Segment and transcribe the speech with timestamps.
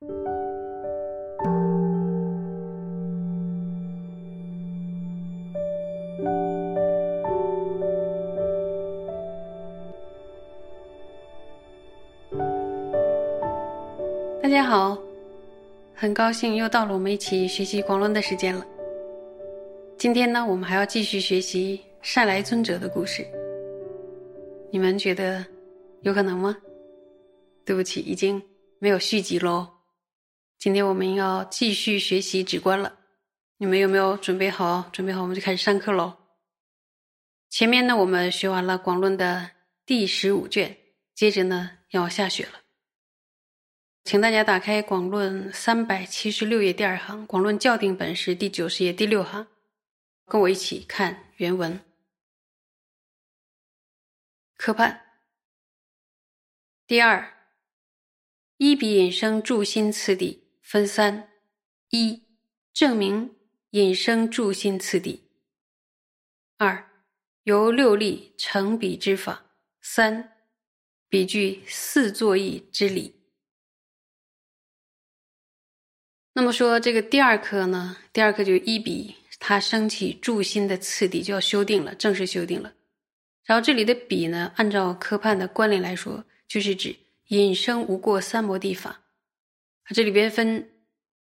[0.00, 0.06] 大
[14.48, 14.96] 家好，
[15.94, 18.64] 很高兴又到了我们一起学习广论的时间了。
[19.98, 23.22] 今天呢，我们还要继续学习善来尊者的故事。
[24.70, 25.44] 你们觉得
[26.00, 26.56] 有可能吗？
[27.66, 28.42] 对不起，已经
[28.78, 29.68] 没有续集喽。
[30.60, 32.98] 今天我们要继续学习止观了。
[33.56, 34.90] 你们有没有准备好？
[34.92, 36.18] 准备好，我们就开始上课喽。
[37.48, 39.52] 前面呢，我们学完了广论的
[39.86, 40.76] 第十五卷，
[41.14, 42.60] 接着呢要下雪了。
[44.04, 49.46] 请大家打开《广论》三百七十六页第二行，《广论校定本》是第九十页第六行，
[50.26, 51.80] 跟我一起看原文。
[54.58, 55.06] 科判
[56.86, 57.48] 第二，
[58.58, 61.28] 一笔引生助心次第分三：
[61.88, 62.22] 一、
[62.72, 63.34] 证明
[63.70, 65.22] 引生助心次第；
[66.58, 66.88] 二、
[67.42, 69.46] 由六力成比之法；
[69.82, 70.32] 三、
[71.08, 73.16] 比具四作意之理。
[76.34, 82.74] 那么说，这个第二课呢，第二课就一笔，它升起助心的次第就要修订了，正式修订了。
[83.42, 89.00] 然后这里的比呢，按照科判的观念来说，就是指引生无过三摩地法。
[89.94, 90.70] 这里边分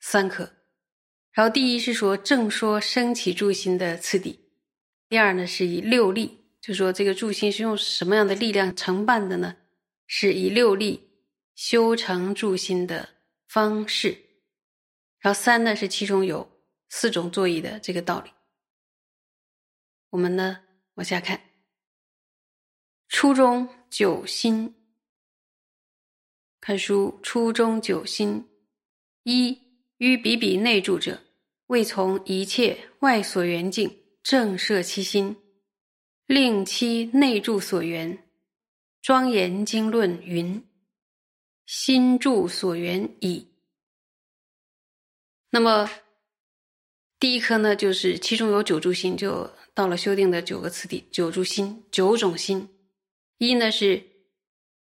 [0.00, 0.52] 三课，
[1.32, 4.38] 然后第一是说正说升起助心的次第，
[5.08, 9.56] 第二呢是以六力，就说这个助心是用什么样的力量承办的呢？
[10.06, 11.08] 是以六力
[11.54, 13.08] 修成助心的
[13.48, 14.18] 方式。
[15.20, 16.50] 然后三呢是其中有
[16.90, 18.30] 四种作意的这个道理。
[20.10, 20.58] 我们呢
[20.94, 21.40] 往下看，
[23.08, 24.81] 初中九心，
[26.62, 28.48] 看书初中九心
[29.24, 29.58] 一
[29.96, 31.20] 于比比内住者，
[31.66, 35.36] 未从一切外所缘境正摄其心，
[36.24, 38.16] 令其内住所缘。
[39.00, 40.64] 庄严经论云：
[41.66, 43.48] 心住所缘矣。
[45.50, 45.90] 那么，
[47.18, 52.68] 第一颗呢，就是其中有九住心，就到了修订的九个次第，九住心，九种心。
[53.38, 54.00] 一呢是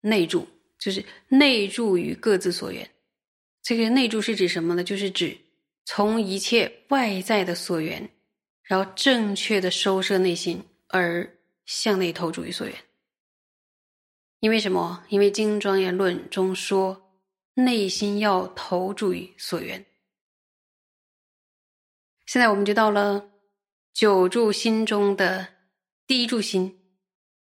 [0.00, 0.48] 内住，
[0.80, 2.90] 就是内住于各自所缘。
[3.62, 4.82] 这个内住是指什么呢？
[4.82, 5.36] 就是指
[5.84, 8.10] 从一切外在的所缘，
[8.62, 12.74] 然后正确的收摄内心，而向内投注于所缘。
[14.40, 15.04] 因为什么？
[15.10, 17.12] 因为《经庄严论》中说，
[17.54, 19.84] 内心要投注于所缘。
[22.24, 23.30] 现在我们就到了
[23.92, 25.48] 九住心中的
[26.06, 26.80] 第一柱心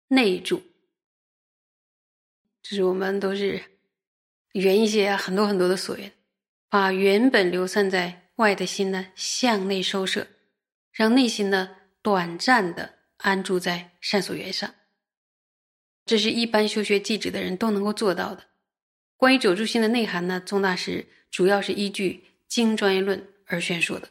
[0.09, 0.63] 内住，
[2.63, 3.63] 就是我们都是
[4.53, 6.13] 圆一些很多很多的所缘，
[6.69, 10.27] 把原本流散在外的心呢向内收摄，
[10.93, 14.75] 让内心呢短暂的安住在善所缘上。
[16.05, 18.45] 这是一般修学寂止的人都能够做到的。
[19.17, 24.09] 关于九住心的内涵呢，宗大师主要是依据《经专业论》而宣说的。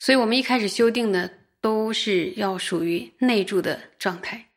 [0.00, 4.50] 所以，我们一开始修订呢，都是要属于内住的状态。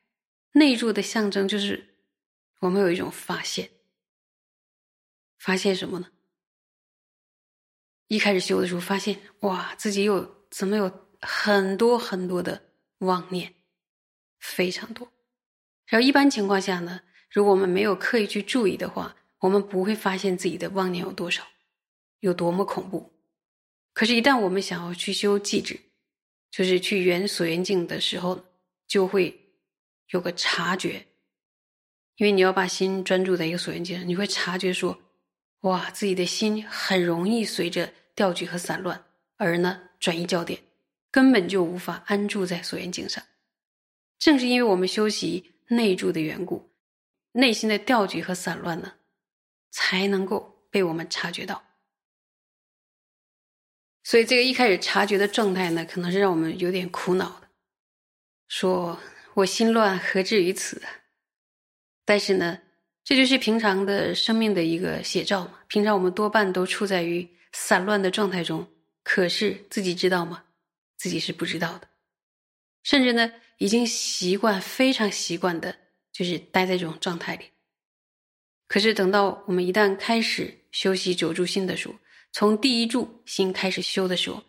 [0.58, 1.96] 内住的象征就是
[2.60, 3.70] 我们有一种发现，
[5.38, 6.12] 发现什么呢？
[8.08, 13.54] 一开始修的时候，发现哇，自己有怎么有很多很多的妄念，
[14.40, 15.12] 非常多。
[15.86, 21.46] 然后，一般情况下呢，如果我们没有刻意去注意的话，我们不会发现自己的妄念有多少，
[22.20, 23.14] 有多么恐怖。
[23.94, 25.80] 可是，一旦我们想要去修寂止，
[26.50, 28.46] 就是去圆所缘境的时候，
[28.88, 29.47] 就会
[30.10, 31.08] 有个察觉，
[32.16, 35.00] 因为你要把心专注在一个所缘境上，你会察觉说，
[35.62, 40.62] 哇，自己的心很容易随着调举和散乱而呢转移焦点，
[41.12, 43.24] 根本就无法安住在所缘境上。
[44.18, 46.72] 正是因为我们修习内住的缘故，
[47.34, 48.94] 内心的调举和散乱呢，
[49.70, 51.64] 才能够被我们察觉到。
[54.04, 57.48] 所以，这个一开始察觉的状态呢，可能是让我们有点苦恼的。
[58.48, 58.98] 说
[59.38, 60.82] 我心乱，何至于此？
[62.04, 62.60] 但是呢，
[63.04, 65.60] 这就是平常的生命的一个写照嘛。
[65.68, 68.68] 平常我们多半都处在于散乱的状态中，
[69.04, 70.44] 可是自己知道吗？
[70.98, 71.88] 自己是不知道的。
[72.82, 75.76] 甚至呢，已经习惯，非常习惯的，
[76.12, 77.46] 就是待在这种状态里。
[78.68, 81.94] 可是等到我们一旦开始修习九住心的时候，
[82.32, 84.44] 从第一柱心开始修的时候，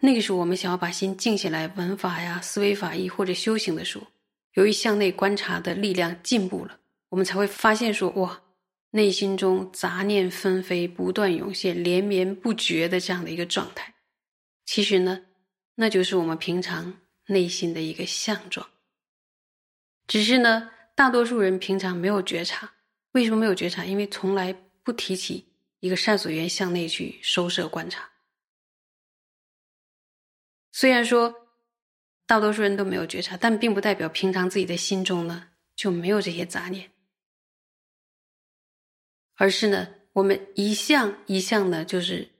[0.00, 4.04] 那个时候我们想要把心静下来，闻法呀、思维法义或者修行的时候，
[4.54, 8.42] 由于向内观察的力量进步了，我们才会发现说：哇，
[8.90, 13.94] 内心中杂念纷飞、不断涌现、连绵不绝的这样的一个状态，
[14.66, 15.26] 其实呢，
[15.76, 18.68] 那就是我们平常内心的一个相状。
[20.06, 22.74] 只是呢，大多数人平常没有觉察。
[23.12, 23.84] 为什么没有觉察？
[23.84, 24.52] 因为从来
[24.82, 25.46] 不提起
[25.80, 28.10] 一个善所缘向内去收摄观察。
[30.72, 31.41] 虽然说
[32.32, 36.90] 大多数人都没有觉察，但并不代表平常自己的心中呢就没有这些杂念，
[39.36, 42.30] 而是呢我们一向一向的就是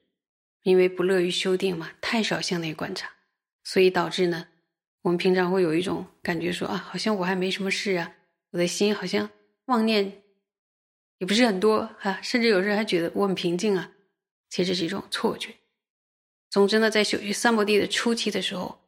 [0.62, 3.10] 因为不乐于修定嘛，太少向内观察，
[3.64, 4.48] 所以导致呢
[5.02, 8.14] 我们平常会有一种感觉说啊，好像我还没什么事啊，
[8.52, 9.28] 我的心好像
[9.66, 10.22] 妄念
[11.18, 13.92] 也不是很多啊，甚至有时候还觉得我很平静啊，
[14.48, 15.54] 其实是一种错觉。
[16.48, 18.81] 总之呢，在修习三摩地的初期的时候，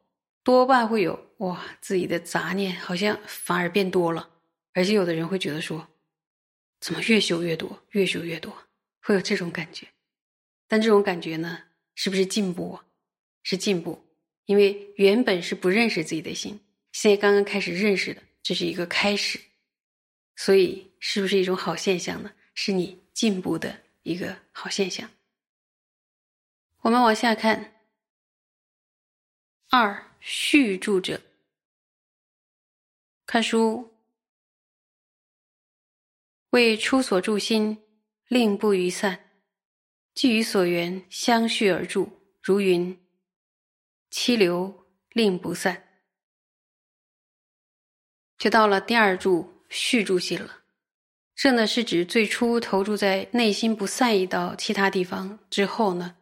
[0.45, 4.29] 多半会有哇，自己的杂念好像反而变多了，
[4.73, 5.87] 而且有的人会觉得说，
[6.79, 8.55] 怎么越修越多，越修越多，
[9.01, 9.87] 会有这种感觉。
[10.67, 11.63] 但这种感觉呢，
[11.95, 12.85] 是不是进步啊？
[13.41, 14.05] 是进步，
[14.45, 16.59] 因为原本是不认识自己的心，
[16.91, 19.39] 现在刚刚开始认识的，这是一个开始，
[20.35, 22.31] 所以是不是一种好现象呢？
[22.53, 25.09] 是你进步的一个好现象。
[26.81, 27.73] 我们往下看，
[29.71, 31.21] 二续住者，
[33.27, 33.93] 看书
[36.49, 37.83] 为出所住心，
[38.27, 39.29] 令不于散，
[40.15, 42.11] 既于所缘相续而住，
[42.41, 42.99] 如云
[44.09, 46.01] 七流令不散，
[48.39, 50.63] 就到了第二住续住心了。
[51.35, 56.17] 这呢是指最初投注在内心不散逸到其他地方之后呢。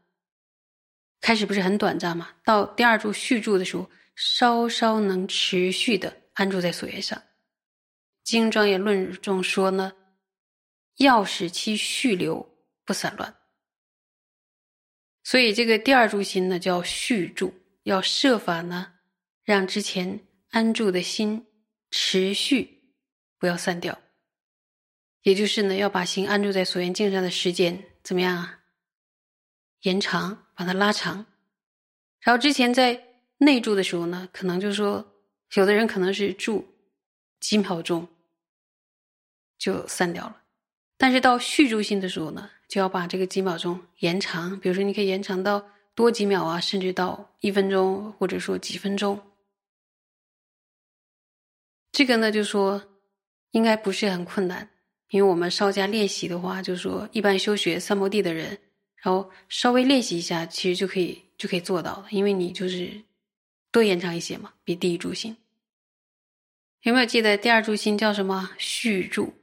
[1.23, 2.35] 开始不是很短暂嘛？
[2.43, 7.17] 到第二柱续住的时候，稍稍能持续的安住在所缘上。
[8.25, 9.93] 《经庄严论》中说呢，
[10.97, 13.33] 要使其续流不散乱。
[15.23, 17.53] 所以这个第二柱心呢叫续住，
[17.83, 18.95] 要设法呢
[19.45, 21.47] 让之前安住的心
[21.89, 22.91] 持续
[23.39, 23.97] 不要散掉。
[25.21, 28.59] 也就是呢要把心安住在所缘境上的时间怎么样啊？
[29.83, 30.42] 延长。
[30.55, 31.25] 把它拉长，
[32.19, 33.03] 然后之前在
[33.37, 35.05] 内住的时候呢，可能就说，
[35.55, 36.65] 有的人可能是住
[37.39, 38.07] 几秒钟
[39.57, 40.41] 就散掉了，
[40.97, 45.65] 但是到续住心的时候呢，就要把这个几秒钟延长，比如说你可以延长到
[45.95, 49.19] 多几秒啊，甚至到一分钟或者说几分钟。
[51.91, 52.81] 这个呢，就说
[53.51, 54.69] 应该不是很困难，
[55.09, 58.57] 因为我们稍加练习的话，就说一般修学三摩地的人。
[59.03, 63.03] 然后稍微练习一下，其实就可以就可以做到了，因为你就是
[63.69, 65.35] 多延长一些嘛，比第一柱心。
[66.83, 68.51] 有没有记得第二柱心叫什么？
[68.57, 69.33] 续柱。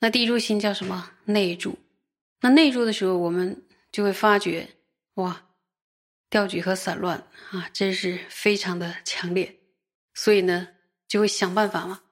[0.00, 1.12] 那第一柱心叫什么？
[1.24, 1.78] 内柱。
[2.42, 4.68] 那内柱的时候，我们就会发觉，
[5.14, 5.46] 哇，
[6.28, 9.56] 调举和散乱啊，真是非常的强烈。
[10.12, 10.68] 所以呢，
[11.08, 12.02] 就会想办法嘛，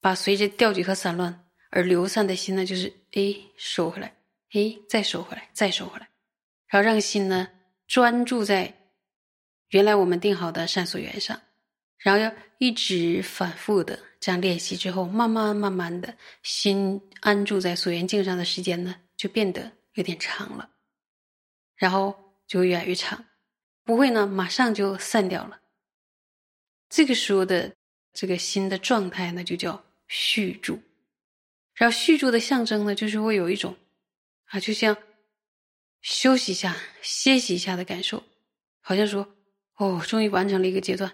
[0.00, 4.16] 把随着调举和散乱而流散的心呢，就是哎收回来。
[4.52, 6.08] 哎，再收回来，再收回来，
[6.68, 7.48] 然后让心呢
[7.88, 8.72] 专注在
[9.70, 11.40] 原来我们定好的善所缘上，
[11.98, 20.70] 然后要一直反复的这样练习之后，慢慢慢慢的心安住在所缘境上的时间呢，就变得有点长了，
[21.74, 22.14] 然后
[22.46, 23.24] 就越来越长，
[23.82, 25.60] 不会呢马上就散掉了。
[26.88, 27.74] 这个时候的
[28.12, 30.80] 这个心的状态呢，就叫续住，
[31.74, 33.76] 然后续住的象征呢，就是会有一种。
[34.54, 34.96] 啊，就像
[36.00, 38.22] 休息一下、歇息一下的感受，
[38.80, 39.36] 好像说
[39.74, 41.12] ：“哦，终于完成了一个阶段，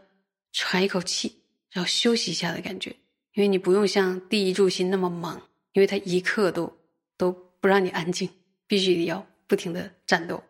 [0.52, 2.94] 喘一口气，然后休息一下的感觉。”
[3.32, 6.70] 因为你不用像第一柱心那么忙，因为它一刻都
[7.16, 8.28] 都不让你安静，
[8.66, 10.44] 必须得要不停的战斗。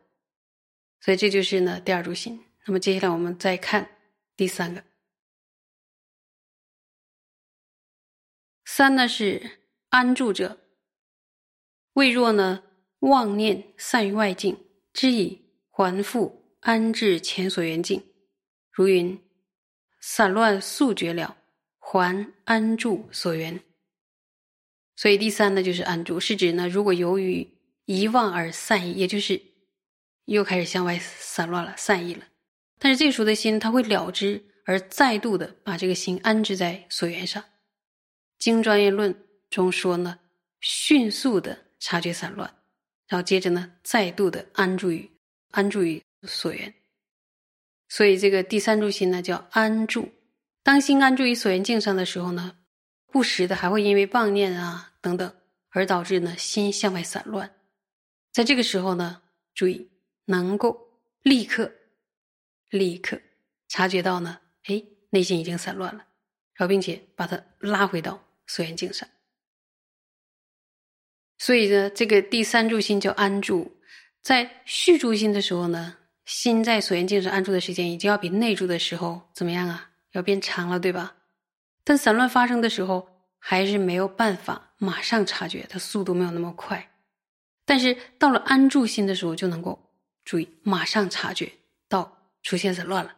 [1.00, 2.44] 所以这就是呢第二柱心。
[2.66, 3.88] 那么接下来我们再看
[4.37, 4.82] 第三个，
[8.64, 10.59] 三呢是安住者，
[11.92, 12.64] 未若呢。
[13.00, 14.57] 妄念散于外境，
[14.92, 18.02] 知以还复安置前所缘境。
[18.71, 19.19] 如云：
[20.00, 21.37] 散乱速绝了，
[21.78, 23.61] 还安住所缘。
[24.97, 27.49] 所以第三呢，就是安住，是指呢，如果由于
[27.87, 29.40] 遗忘而散逸，也就是
[30.26, 32.26] 又开始向外散乱了、散逸了。
[32.78, 37.42] 但是这时候的心，他会了知，而再度的把这个心安置在所缘上。
[38.38, 39.14] 《经专业论》
[39.49, 40.19] 中说呢，
[40.61, 42.60] 迅速的察觉散乱。
[43.11, 45.11] 然后接着呢，再度的安住于
[45.50, 46.73] 安住于所缘，
[47.88, 50.09] 所以这个第三住心呢叫安住。
[50.62, 52.57] 当心安住于所缘境上的时候呢，
[53.09, 55.35] 不时的还会因为妄念啊等等
[55.71, 57.52] 而导致呢心向外散乱。
[58.31, 59.21] 在这个时候呢，
[59.55, 59.90] 注意
[60.26, 61.73] 能够立刻、
[62.69, 63.21] 立刻
[63.67, 66.07] 察觉到呢，哎，内心已经散乱了，
[66.55, 69.09] 然后并且把它拉回到所缘境上。
[71.40, 73.73] 所以呢，这个第三住心叫安住，
[74.20, 79.88] 在续住心的时候呢，心在所缘境上安住的时间，已经要比内住的时候怎么样啊？
[80.12, 81.14] 要变长了，对吧？
[81.82, 86.87] 但散乱发生的时候，还是没有办法马上察觉，它速度没有那么快。
[87.64, 89.90] 但是到了安住心的时候，就能够
[90.26, 91.50] 注意马上察觉
[91.88, 93.16] 到出现散乱了。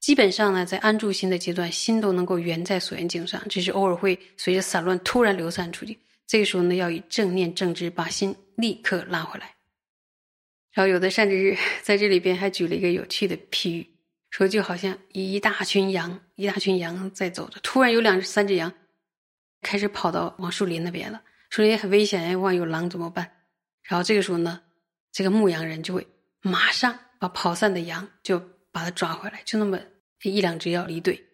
[0.00, 5.96] 基本上呢，在安住心的阶段，心都能够圆在所缘境上，只是偶尔会随着散乱突然流散出去。
[6.28, 9.56] 这个时候呢，要以正念正知把心立刻拉回来。
[10.72, 13.96] 然后有的善知识在这里边还举了一个有趣的譬喻，
[14.30, 18.70] 说就好像一大群羊，一大群羊在走着，突然有两只三只羊
[19.62, 23.32] 开始跑到往树林那边了，树林很危险，哎，万一有狼怎么办？
[23.84, 24.60] 然后这个时候呢，
[25.10, 26.06] 这个牧羊人就会
[26.42, 28.38] 马上把跑散的羊就
[28.70, 29.80] 把它抓回来，就那么
[30.22, 31.24] 一两只要离队，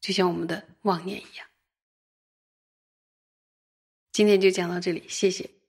[0.00, 1.46] 就像我们的妄念一样。
[4.12, 5.59] 今天就讲到这里，谢谢。